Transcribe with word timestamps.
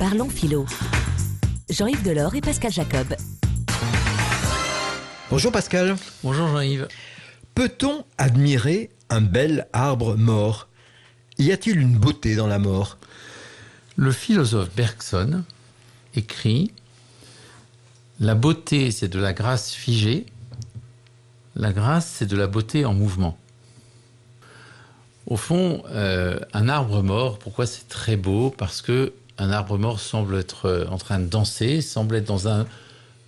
Parlons 0.00 0.30
philo. 0.30 0.64
Jean-Yves 1.68 2.02
Delors 2.02 2.34
et 2.34 2.40
Pascal 2.40 2.72
Jacob. 2.72 3.14
Bonjour 5.28 5.52
Pascal. 5.52 5.94
Bonjour 6.24 6.48
Jean-Yves. 6.48 6.88
Peut-on 7.54 8.06
admirer 8.16 8.88
un 9.10 9.20
bel 9.20 9.68
arbre 9.74 10.16
mort? 10.16 10.68
Y 11.36 11.52
a-t-il 11.52 11.78
une 11.78 11.98
beauté 11.98 12.34
dans 12.34 12.46
la 12.46 12.58
mort? 12.58 12.96
Le 13.96 14.10
philosophe 14.10 14.74
Bergson 14.74 15.44
écrit 16.14 16.72
La 18.20 18.34
beauté, 18.34 18.92
c'est 18.92 19.08
de 19.08 19.20
la 19.20 19.34
grâce 19.34 19.70
figée. 19.70 20.24
La 21.56 21.74
grâce, 21.74 22.06
c'est 22.06 22.26
de 22.26 22.38
la 22.38 22.46
beauté 22.46 22.86
en 22.86 22.94
mouvement. 22.94 23.36
Au 25.26 25.36
fond, 25.36 25.82
euh, 25.90 26.40
un 26.54 26.70
arbre 26.70 27.02
mort, 27.02 27.38
pourquoi 27.38 27.66
c'est 27.66 27.86
très 27.86 28.16
beau? 28.16 28.48
Parce 28.48 28.80
que 28.80 29.12
un 29.40 29.50
arbre 29.50 29.78
mort 29.78 29.98
semble 29.98 30.36
être 30.36 30.66
euh, 30.66 30.86
en 30.88 30.98
train 30.98 31.18
de 31.18 31.26
danser, 31.26 31.80
semble 31.80 32.16
être 32.16 32.26
dans 32.26 32.46
un 32.46 32.66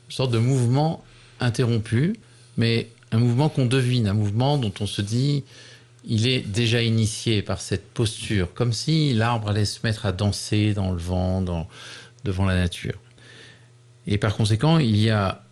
sorte 0.09 0.30
de 0.30 0.38
mouvement 0.38 1.02
interrompu, 1.41 2.14
mais 2.56 2.91
un 3.10 3.18
mouvement 3.18 3.48
qu'on 3.48 3.66
devine, 3.66 4.06
un 4.06 4.14
mouvement 4.14 4.59
dont 4.59 4.73
on 4.80 4.87
se 4.87 5.02
dit 5.02 5.42
il 6.04 6.27
est 6.27 6.40
déjà 6.40 6.82
initié 6.82 7.42
par 7.42 7.60
cette 7.60 7.88
posture, 7.92 8.52
comme 8.54 8.73
si 8.73 9.14
l'arbre 9.14 9.48
allait 9.48 9.64
se 9.64 9.80
mettre 9.84 10.04
à 10.04 10.12
danser 10.12 10.74
dans 10.74 10.90
le 10.90 10.98
vent, 10.98 11.42
devant 12.24 12.45
la 12.45 12.56
nature. 12.56 12.98
Et 14.06 14.18
par 14.18 14.37
conséquent, 14.37 14.79
il 14.79 14.96
y 14.96 15.10
a 15.10 15.42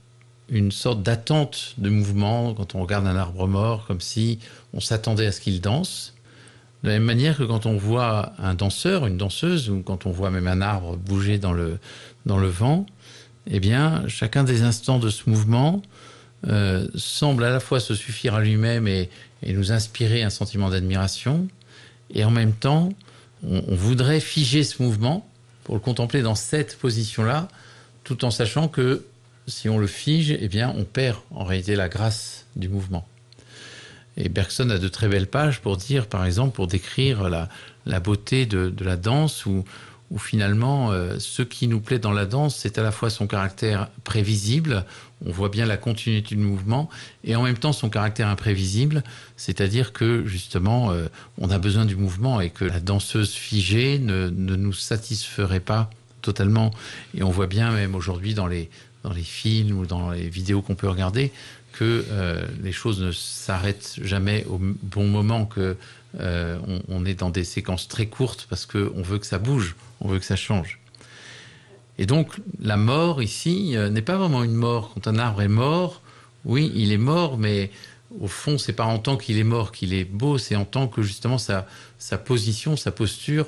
une 0.49 0.73
sorte 0.73 1.03
d'attente 1.03 1.75
de 1.79 1.89
mouvement 1.89 2.53
quand 2.55 2.75
on 2.75 2.83
regarde 2.83 3.07
un 3.07 3.17
arbre 3.17 3.47
mort, 3.47 3.87
comme 3.87 4.01
si 4.01 4.41
on 4.75 4.81
s'attendait 4.81 5.27
à 5.27 5.33
ce 5.33 5.41
qu'il 5.41 5.61
danse. 5.61 6.15
De 6.83 6.89
la 6.89 6.95
même 6.95 7.05
manière 7.05 7.37
que 7.37 7.43
quand 7.43 7.67
on 7.67 7.77
voit 7.77 8.33
un 8.39 8.55
danseur, 8.55 9.07
une 9.07 9.19
danseuse, 9.19 9.69
ou 9.69 9.83
quand 9.83 10.07
on 10.07 10.11
voit 10.11 10.31
même 10.31 10.47
un 10.47 10.63
arbre 10.63 10.97
bouger 10.97 11.39
dans 11.39 11.53
le, 11.53 11.79
dans 12.25 12.39
le 12.39 12.49
vent, 12.49 12.87
eh 13.47 13.61
bien, 13.61 14.05
chacun 14.09 14.45
des 14.45 14.63
instants 14.63 14.99
de 14.99 15.11
ce 15.11 15.29
mouvement 15.29 15.83
euh, 16.47 16.89
semble 16.95 17.45
à 17.45 17.51
la 17.51 17.61
fois 17.61 17.81
se 17.81 17.95
suffire 17.95 18.35
à 18.35 18.41
lui-même 18.41 18.89
et, 18.89 19.11
nous 19.47 19.73
inspirer 19.73 20.23
un 20.23 20.31
sentiment 20.31 20.69
d'admiration, 20.69 21.49
et 22.13 22.25
en 22.25 22.31
même 22.31 22.53
temps, 22.53 22.91
on, 23.43 23.63
on, 23.69 23.75
voudrait 23.75 24.21
figer 24.21 24.65
ce 24.65 24.83
mouvement 24.83 25.27
pour 25.65 25.75
le 25.75 25.81
contempler 25.81 26.21
dans 26.21 26.35
cette 26.35 26.77
position-là, 26.77 27.49
tout 28.05 28.25
en 28.27 28.31
sachant 28.31 28.69
que 28.69 29.05
si 29.47 29.69
on 29.69 29.79
le 29.79 29.87
fige, 29.87 30.37
eh 30.39 30.49
bien, 30.49 30.75
on 30.77 30.85
perd 30.85 31.19
en 31.31 31.45
réalité 31.45 31.75
la 31.75 31.89
grâce 31.89 32.47
du 32.57 32.69
mouvement. 32.69 33.07
Et 34.17 34.29
Bergson 34.29 34.71
a 34.71 34.79
de 34.79 34.89
très 34.89 35.09
belles 35.09 35.29
pages 35.29 35.61
pour 35.61 35.77
dire, 35.77 36.07
par 36.07 36.25
exemple, 36.25 36.55
pour 36.55 36.67
décrire 36.67 37.29
la, 37.29 38.01
beauté 38.01 38.47
de, 38.47 38.73
la 38.81 38.97
danse, 38.97 39.47
où, 39.47 39.65
finalement, 40.19 40.91
euh, 40.91 41.19
ce 41.19 41.43
qui 41.43 41.69
nous 41.69 41.81
plaît 41.81 41.99
dans 42.01 42.13
la 42.13 42.27
danse, 42.27 42.57
c'est 42.57 42.79
à 42.79 42.83
la 42.83 42.91
fois 42.91 43.11
son 43.11 43.27
caractère 43.27 43.89
prévisible, 44.03 44.85
on 45.25 45.31
voit 45.31 45.49
bien 45.49 45.67
la 45.67 45.77
continuité 45.77 46.35
du 46.35 46.43
mouvement, 46.43 46.91
et 47.25 47.37
en 47.37 47.43
même 47.43 47.57
temps 47.57 47.73
son 47.73 47.89
caractère 47.89 48.29
imprévisible, 48.29 49.05
c'est-à-dire 49.37 49.93
que 49.93 50.27
justement, 50.27 50.91
euh, 50.91 51.07
on 51.39 51.51
a 51.51 51.59
besoin 51.59 51.85
du 51.85 51.97
mouvement 51.97 52.41
et 52.41 52.51
que 52.51 52.65
la 52.65 52.81
danseuse 52.81 53.33
figée 53.33 53.99
ne, 54.01 54.29
nous 54.29 54.73
satisferait 54.73 55.61
pas 55.61 55.91
totalement. 56.23 56.73
Et 57.15 57.23
on 57.23 57.31
voit 57.31 57.47
bien 57.47 57.71
même 57.71 57.95
aujourd'hui 57.95 58.35
dans 58.35 58.47
les 58.47 58.69
films 59.23 59.79
ou 59.79 59.87
dans 59.87 60.11
les 60.11 60.29
vidéos 60.29 60.61
qu'on 60.61 60.75
peut 60.75 60.89
regarder, 60.89 61.33
que 61.73 62.05
euh, 62.11 62.43
les 62.63 62.73
choses 62.73 63.01
ne 63.01 63.13
s'arrêtent 63.13 63.97
jamais 64.03 64.45
au 64.49 64.59
bon 64.61 65.07
moment, 65.07 65.47
que 65.47 65.77
euh, 66.19 66.59
on, 66.89 67.05
est 67.05 67.15
dans 67.15 67.31
des 67.31 67.45
séquences 67.45 67.87
très 67.87 68.07
courtes 68.07 68.47
parce 68.51 68.67
qu'on 68.67 69.03
veut 69.03 69.19
que 69.19 69.27
ça 69.27 69.39
bouge, 69.39 69.77
on 70.01 70.09
veut 70.09 70.19
que 70.19 70.25
ça 70.25 70.37
change. 70.37 70.81
Et 71.99 72.07
donc 72.07 72.37
la 72.61 72.77
mort 72.77 73.23
ici 73.23 73.77
euh, 73.77 73.91
n'est 73.91 74.03
pas 74.03 74.17
vraiment 74.17 74.43
une 74.43 74.55
mort. 74.55 74.93
Quand 74.95 75.07
un 75.07 75.19
arbre 75.19 75.43
est 75.43 75.49
mort, 75.49 76.03
oui, 76.45 76.73
il 76.75 76.93
est 76.93 76.99
mort, 76.99 77.39
mais 77.39 77.71
au 78.21 78.27
fond, 78.27 78.59
c'est 78.59 78.73
pas 78.73 78.85
en 78.85 78.99
tant 78.99 79.17
qu'il 79.17 79.39
est 79.39 79.45
mort 79.45 79.71
qu'il 79.71 79.95
est 79.95 80.05
beau, 80.05 80.39
c'est 80.39 80.57
en 80.57 80.65
tant 80.65 80.89
que 80.89 81.03
justement 81.03 81.39
sa, 81.39 81.67
position, 82.25 82.77
sa 82.77 82.91
posture 82.91 83.47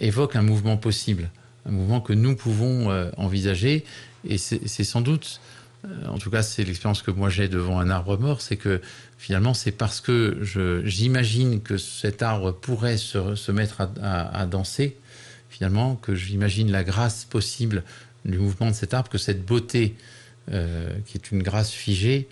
évoque 0.00 0.34
un 0.34 0.42
mouvement 0.42 0.76
possible, 0.76 1.30
un 1.64 1.70
mouvement 1.70 2.00
que 2.00 2.12
nous 2.12 2.34
pouvons 2.34 2.90
envisager. 3.16 3.84
Et 4.28 4.36
c'est 4.38 4.84
sans 4.84 5.00
doute 5.00 5.40
en 6.06 6.18
tout 6.18 6.30
cas 6.30 6.42
c'est 6.42 6.64
l'expérience 6.64 7.02
que 7.02 7.10
moi 7.10 7.30
j'ai 7.30 7.48
devant 7.48 7.78
un 7.78 7.88
arbre 7.90 8.18
mort, 8.18 8.40
c'est 8.40 8.56
que 8.56 8.80
finalement 9.16 9.54
c'est 9.54 9.72
parce 9.72 10.00
que 10.00 10.38
j'imagine 10.84 11.62
que 11.62 11.76
cet 11.76 12.22
arbre 12.22 12.52
pourrait 12.52 12.96
se, 12.96 13.34
se 13.34 13.52
mettre 13.52 13.80
à, 13.80 13.90
à, 14.02 14.40
à, 14.40 14.46
danser, 14.46 14.96
finalement 15.48 15.96
que 15.96 16.14
j'imagine 16.14 16.70
la 16.70 16.84
grâce 16.84 17.24
possible 17.24 17.84
du 18.24 18.38
mouvement 18.38 18.68
de 18.70 18.74
cet 18.74 18.92
arbre, 18.94 19.08
que 19.08 19.18
cette 19.18 19.44
beauté 19.44 19.94
euh, 20.50 20.90
qui 21.06 21.18
est 21.18 21.30
une 21.30 21.42
grâce 21.42 21.70
figée 21.70 22.28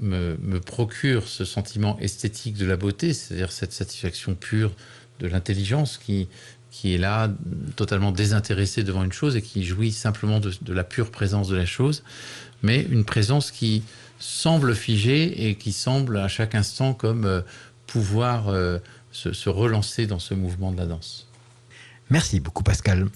me, 0.00 0.36
me 0.42 0.60
procure 0.60 1.26
ce 1.28 1.44
sentiment 1.44 1.98
esthétique 2.00 2.56
de 2.56 2.66
la 2.66 2.76
beauté, 2.76 3.12
c'est-à-dire 3.12 3.52
cette 3.52 3.72
satisfaction 3.72 4.34
pure 4.34 4.72
de 5.20 5.26
l'intelligence 5.26 5.98
qui, 5.98 6.28
qui 6.70 6.94
est 6.94 6.98
là 6.98 7.30
totalement 7.76 8.12
désintéressé 8.12 8.82
devant 8.82 9.04
une 9.04 9.12
chose 9.12 9.36
et 9.36 9.42
qui 9.42 9.64
jouit 9.64 9.92
simplement 9.92 10.40
de, 10.40 10.72
la 10.72 10.84
pure 10.84 11.10
présence 11.10 11.48
de 11.48 11.56
la 11.56 11.66
chose 11.66 12.02
mais 12.62 12.82
une 12.82 13.04
présence 13.04 13.50
qui 13.50 13.82
semble 14.18 14.74
figée 14.74 15.48
et 15.48 15.54
qui 15.54 15.72
semble 15.72 16.18
à 16.18 16.28
chaque 16.28 16.54
instant 16.54 16.92
comme 16.94 17.24
euh, 17.24 17.40
pouvoir 17.86 18.48
euh, 18.48 18.78
se 19.12 19.48
relancer 19.48 20.06
dans 20.06 20.18
ce 20.18 20.34
mouvement 20.34 20.70
de 20.70 20.76
la 20.76 20.86
danse. 20.86 21.26
Merci 22.10 22.40
beaucoup 22.40 22.62
Pascal. 22.62 23.08